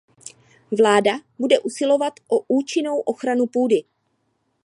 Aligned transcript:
Vláda 0.77 1.11
bude 1.39 1.59
usilovat 1.59 2.13
o 2.27 2.39
účinnou 2.53 2.99
ochranu 2.99 3.45
půdy. 3.45 3.83